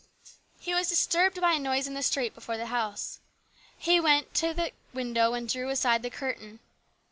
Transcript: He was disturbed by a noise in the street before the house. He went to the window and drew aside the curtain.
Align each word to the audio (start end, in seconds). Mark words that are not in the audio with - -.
He 0.59 0.73
was 0.73 0.89
disturbed 0.89 1.39
by 1.39 1.51
a 1.53 1.59
noise 1.59 1.85
in 1.85 1.93
the 1.93 2.01
street 2.01 2.33
before 2.33 2.57
the 2.57 2.65
house. 2.73 3.19
He 3.77 3.99
went 3.99 4.33
to 4.33 4.51
the 4.51 4.71
window 4.95 5.35
and 5.35 5.47
drew 5.47 5.69
aside 5.69 6.01
the 6.01 6.09
curtain. 6.09 6.59